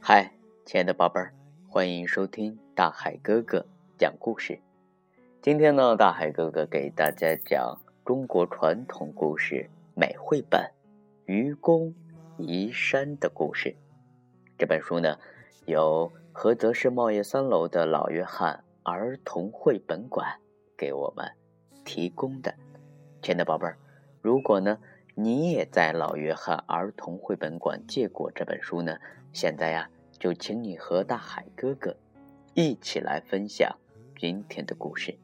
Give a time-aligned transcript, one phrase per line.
[0.00, 0.32] 嗨，
[0.64, 1.34] 亲爱的宝贝儿，
[1.68, 3.66] 欢迎收听大海哥哥
[3.98, 4.58] 讲故事。
[5.42, 10.62] 今天呢，大海哥哥给大家讲中国传统故事美绘本
[11.26, 11.94] 《愚公
[12.38, 13.68] 移山的故事》。
[14.56, 15.18] 这本书呢，
[15.66, 20.40] 由菏泽市茂业三楼的老约翰儿童绘本馆
[20.74, 21.30] 给我们
[21.84, 22.54] 提供的。
[23.22, 23.76] 亲爱的宝贝儿，
[24.22, 24.78] 如果呢
[25.14, 28.98] 你也在老约翰儿童绘本馆借过这本书呢，
[29.32, 29.88] 现在呀。
[30.18, 31.94] 就请你和大海哥哥
[32.52, 33.78] 一起来分享
[34.18, 35.16] 今天的故事。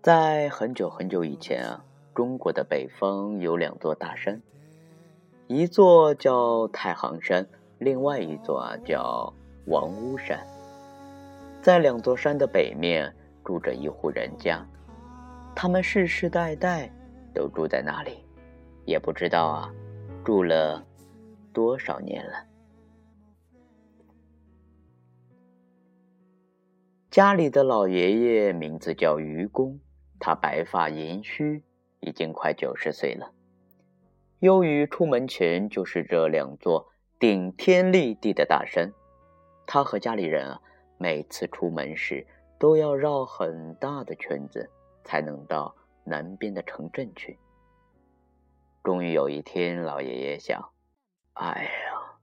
[0.00, 4.40] 在很久很久以前啊，中国的北方有两座大山，
[5.48, 7.48] 一座叫太行山，
[7.78, 9.34] 另外一座啊叫
[9.66, 10.38] 王屋山。
[11.60, 13.12] 在两座山的北面
[13.48, 14.62] 住着一户人家，
[15.56, 16.92] 他们世世代代
[17.32, 18.18] 都住在那里，
[18.84, 19.74] 也不知道啊，
[20.22, 20.84] 住了。
[21.50, 22.46] 多少年了？
[27.10, 29.80] 家里的老爷爷名字叫愚公，
[30.20, 31.64] 他白发银须，
[32.00, 33.32] 已经快九十岁了。
[34.40, 36.86] 由于出门前就是这两座
[37.18, 38.92] 顶天立地的大山，
[39.66, 40.60] 他和家里人啊，
[40.98, 42.26] 每次出门时
[42.58, 44.68] 都要绕很大的圈子，
[45.04, 47.38] 才能到南边的城镇去。
[48.82, 50.70] 终于有一天，老爷爷想。
[51.34, 52.18] 哎呀，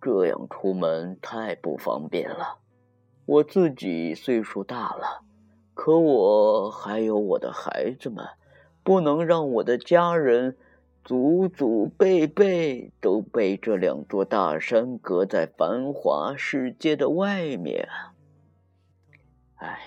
[0.00, 2.58] 这样出门太不方便了。
[3.26, 5.22] 我自己岁数大了，
[5.74, 8.26] 可我还有我的孩子们，
[8.82, 10.56] 不能让我的家人
[11.04, 17.88] 祖祖辈辈都被这两座大山隔在繁华世界的外面。
[19.62, 19.78] 哎，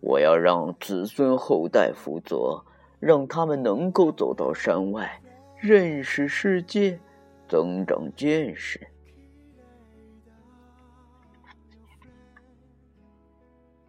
[0.00, 2.64] 我要让子孙后代负责，
[2.98, 5.20] 让他们能够走到山外，
[5.58, 7.00] 认识世界。
[7.48, 8.80] 增长见识。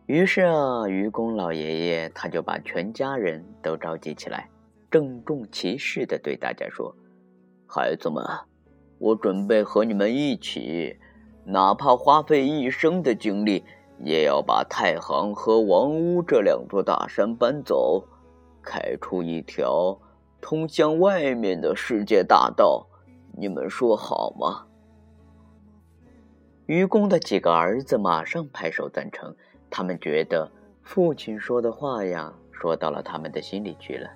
[0.08, 4.50] 于是啊，愚公老爷爷他就把全家人都召集起来，
[4.90, 6.96] 郑重其事的对大家说
[7.70, 8.26] ：“孩子们，
[8.98, 10.98] 我准备和你们一起，
[11.46, 13.64] 哪怕花费一生的精力，
[14.04, 18.04] 也要把太行和王屋这两座大山搬走，
[18.62, 19.98] 开出一条
[20.40, 22.88] 通向外面的世界大道。”
[23.34, 24.68] 你们说好吗？
[26.66, 29.34] 愚公的几个儿子马上拍手赞成，
[29.70, 30.52] 他们觉得
[30.84, 34.10] 父亲说的话呀，说到了他们的心里去了。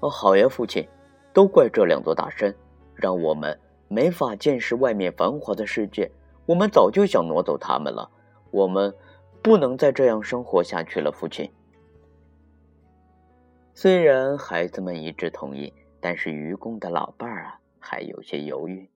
[0.00, 0.88] 哦，好呀，父亲，
[1.34, 2.54] 都怪这两座大山，
[2.94, 6.10] 让我们没法见识外面繁华的世界。
[6.46, 8.10] 我们早就想挪走他们了，
[8.52, 8.94] 我们
[9.42, 11.52] 不能再这样生活下去了，父亲。
[13.74, 17.58] 虽然孩子们一致同意，但是愚公的老伴儿啊。
[17.84, 18.88] 还有些犹豫，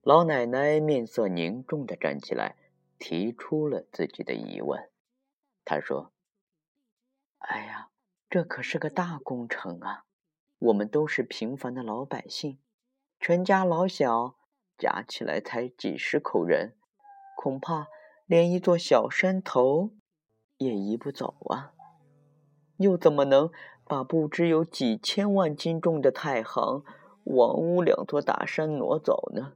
[0.00, 2.56] 老奶奶面色凝重的站起来，
[2.98, 4.88] 提出了自己的疑问。
[5.66, 6.10] 她说
[7.36, 7.90] ：“哎呀，
[8.30, 10.06] 这可是个大工程啊！
[10.58, 12.58] 我们都是平凡的老百姓，
[13.20, 14.36] 全家老小
[14.78, 16.74] 加起来才几十口人，
[17.36, 17.88] 恐怕
[18.28, 19.90] 连一座小山头
[20.58, 21.72] 也移不走啊！
[22.76, 23.50] 又怎么能
[23.86, 26.84] 把不知有几千万斤重的太行？”
[27.24, 29.54] 王屋两座大山挪走呢？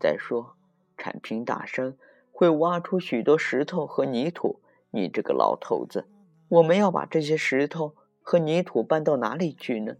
[0.00, 0.56] 再说，
[0.96, 1.96] 铲平大山
[2.32, 4.62] 会挖出许多石头和泥土。
[4.90, 6.08] 你这个老头子，
[6.48, 9.96] 我们要把这些石头和泥土搬到哪里去呢？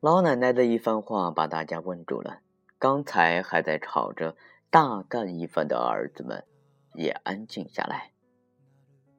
[0.00, 2.43] 老奶奶的一番话把大家问住了。
[2.78, 4.36] 刚才还在吵着
[4.70, 6.44] 大干一番的儿子们
[6.94, 8.12] 也安静下来。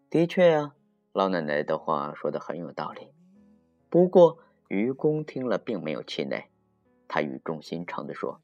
[0.10, 0.76] 的确啊，
[1.14, 3.12] 老奶奶的话说的很有道理。
[3.90, 6.46] 不过，愚公听了并没有气馁，
[7.08, 8.42] 他语重心长地说：“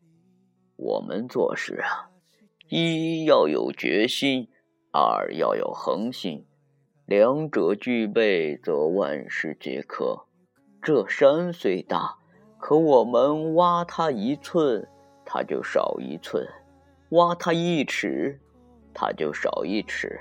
[0.77, 2.09] 我们做事啊，
[2.69, 4.49] 一要有决心，
[4.91, 6.45] 二要有恒心，
[7.05, 10.25] 两者具备，则万事皆可。
[10.81, 12.17] 这山虽大，
[12.57, 14.87] 可我们挖它一寸，
[15.33, 16.43] 它就少一寸；
[17.11, 18.37] 挖它一尺，
[18.93, 20.19] 它就少一尺。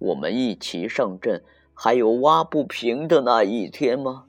[0.00, 1.40] 我们一起上阵，
[1.72, 4.26] 还有挖不平的那一天吗？”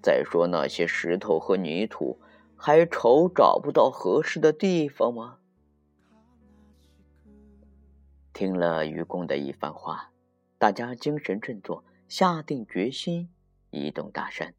[0.00, 2.20] 再说那些石头和泥土，
[2.56, 5.38] 还愁找不到合适的地方吗？
[8.32, 10.12] 听了愚公的一番话，
[10.56, 13.28] 大家精神振作，下定决心
[13.70, 14.54] 移动大山。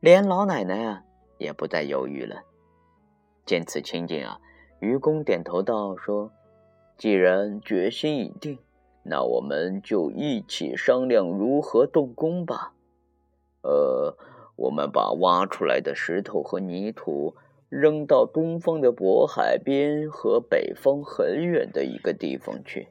[0.00, 1.04] 连老奶奶啊，
[1.38, 2.42] 也不再犹豫了。
[3.48, 4.38] 见此情景啊，
[4.78, 6.30] 愚公点头道：“说，
[6.98, 8.58] 既然决心已定，
[9.04, 12.74] 那我们就一起商量如何动工吧。
[13.62, 14.14] 呃，
[14.54, 17.36] 我们把挖出来的石头和泥土
[17.70, 22.88] 扔到东方的渤海边和北方很远的一个地方去。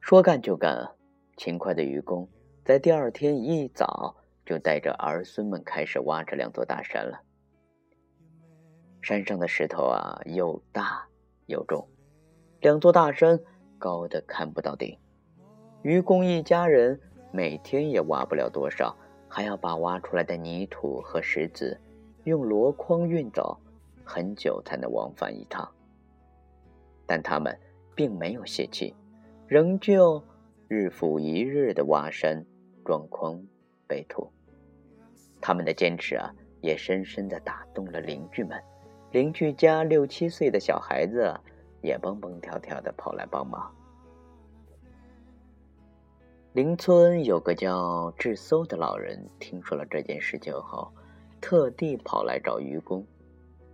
[0.00, 0.92] 说干就干啊！
[1.36, 2.26] 勤快的愚公
[2.64, 4.16] 在第二天一早
[4.46, 7.20] 就带着儿孙们开始挖这两座大山了。
[9.08, 11.08] 山上的石头啊，又大
[11.46, 11.88] 又重，
[12.60, 13.40] 两座大山
[13.78, 14.98] 高的看不到顶。
[15.80, 17.00] 愚公一家人
[17.32, 18.94] 每天也挖不了多少，
[19.26, 21.80] 还要把挖出来的泥土和石子
[22.24, 23.58] 用箩筐运走，
[24.04, 25.66] 很久才能往返一趟。
[27.06, 27.58] 但他们
[27.94, 28.94] 并没有泄气。
[29.46, 30.22] 仍旧
[30.68, 32.44] 日复一日的挖山、
[32.84, 33.42] 装筐、
[33.86, 34.30] 背土，
[35.40, 38.62] 他们的坚持啊，也深深的打动了邻居们。
[39.10, 41.34] 邻居家六七岁的小孩子
[41.80, 43.74] 也蹦蹦跳跳的跑来帮忙。
[46.52, 50.92] 邻村有个叫智搜的老人，听说了这件事情后，
[51.40, 53.06] 特地跑来找愚公。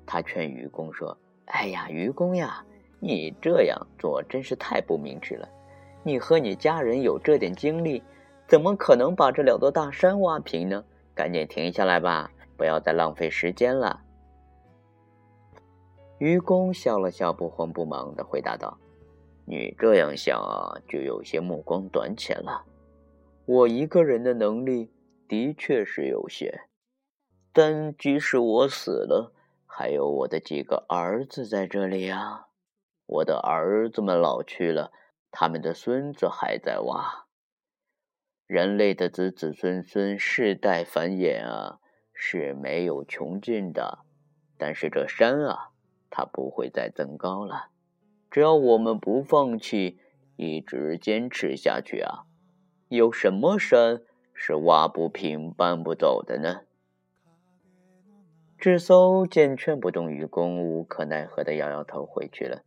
[0.07, 1.17] 他劝愚公说
[1.47, 2.65] ：“哎呀，愚公呀，
[3.01, 5.49] 你这样做真是太不明智了。”
[6.07, 8.03] 你和你家人有这点精力，
[8.47, 10.85] 怎么可能把这两座大山挖平呢？
[11.15, 14.03] 赶紧停下来吧，不要再浪费时间了。
[16.19, 18.79] 愚公笑了笑，不慌不忙的回答道
[19.47, 22.65] ：“你这样想啊，就有些目光短浅了。
[23.47, 24.93] 我一个人的能力
[25.29, 26.69] 的确是有限，
[27.53, 29.33] 但即使我死了，
[29.67, 32.49] 还有我的几个儿子在这里啊。
[33.07, 34.93] 我的儿子们老去了。”
[35.37, 37.27] 他们的孙子还在挖，
[38.47, 41.81] 人类的子子孙孙世代繁衍啊
[42.13, 44.05] 是没有穷尽的，
[44.57, 45.73] 但是这山啊，
[46.17, 47.71] 它不会再增高了。
[48.31, 49.99] 只要我们不放弃，
[50.37, 52.23] 一直坚持下去啊，
[52.87, 54.01] 有什么山
[54.33, 56.61] 是挖不平、搬不走的呢？
[58.57, 62.63] 智叟见劝不动愚公，无可奈何的摇摇头回去了。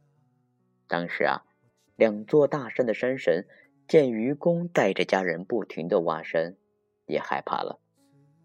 [0.89, 1.45] 当时啊。
[1.97, 3.47] 两座大山的山神
[3.87, 6.55] 见愚公带着家人不停的挖山，
[7.07, 7.79] 也害怕了。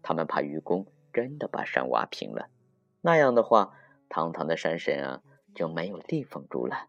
[0.01, 2.49] 他们怕愚公真的把山挖平了，
[3.01, 3.77] 那样的话，
[4.13, 5.23] 堂堂的山神啊
[5.55, 6.87] 就没有地方住了。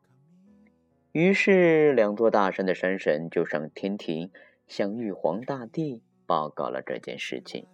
[1.12, 4.30] 于是，两座大山的山神就上天庭
[4.66, 7.66] 向玉皇大帝报告了这件事情。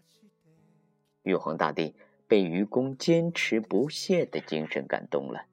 [1.24, 1.96] 玉皇大帝
[2.28, 5.46] 被愚公坚持不懈的精神感动了，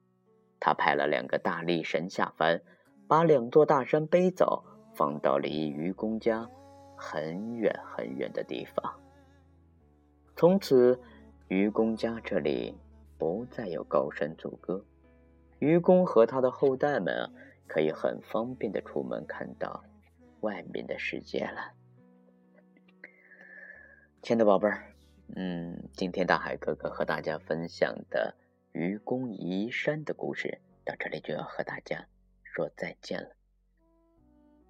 [0.60, 2.62] 他派了两个大力神下凡。
[3.08, 4.62] 把两座大山背走，
[4.94, 6.46] 放到离愚公家
[6.94, 9.00] 很远很远的地方。
[10.36, 11.00] 从此，
[11.48, 12.76] 愚公家这里
[13.18, 14.84] 不再有高山阻隔，
[15.58, 17.30] 愚公和他的后代们，
[17.66, 19.84] 可以很方便的出门看到
[20.40, 21.72] 外面的世界了。
[24.22, 24.94] 亲爱的宝贝儿，
[25.36, 28.34] 嗯，今天大海哥哥和大家分享的
[28.72, 32.06] 愚公移山的故事到这里就要和大家。
[32.44, 33.28] 说再见了。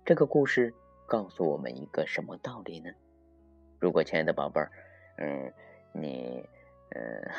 [0.04, 0.74] 这个故事
[1.06, 2.90] 告诉我们一个什么道理呢？
[3.78, 4.70] 如果亲爱的宝贝儿，
[5.16, 5.52] 嗯，
[5.92, 6.44] 你，
[6.90, 7.30] 嗯，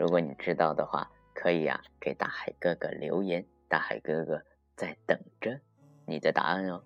[0.00, 4.42] 如果你知道的话，可以呀，给大海哥哥留言，大海哥哥
[4.74, 5.60] 在等着
[6.06, 6.82] 你的答案哦。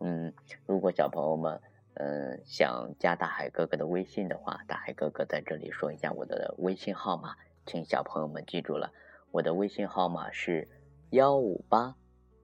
[0.00, 0.32] 嗯，
[0.64, 1.60] 如果小朋友们，
[1.96, 8.90] 嗯，想加大海哥哥的微信的话，大海哥哥在这里说一下我的微信号码，请小朋友们记住了，
[9.30, 10.66] 我的微信号码是。
[11.10, 11.94] 幺五八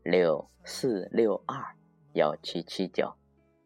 [0.04, 1.74] 六四六二
[2.12, 3.12] 幺七七九，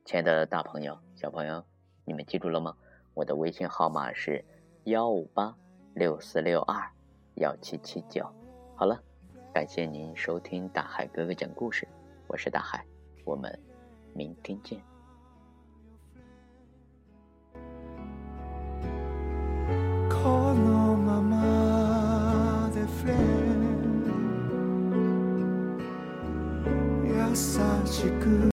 [0.07, 1.63] 亲爱的大朋友、小朋友，
[2.07, 2.75] 你们记住了吗？
[3.13, 4.43] 我的微信号码是
[4.85, 5.55] 幺五八
[5.95, 6.85] 六四六二
[7.37, 8.29] 幺七七九。
[8.75, 9.01] 好了，
[9.53, 11.87] 感谢您收听大海哥哥讲故事，
[12.27, 12.85] 我是大海，
[13.25, 13.57] 我们
[14.13, 14.83] 明天见。
[27.07, 28.35] 優しく